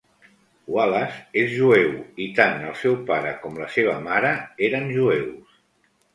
[0.75, 1.91] Wallace és jueu
[2.25, 4.35] i tant el seu pare com la seva mare
[4.71, 5.63] eren jueus.